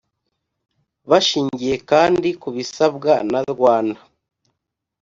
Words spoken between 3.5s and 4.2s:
rwanda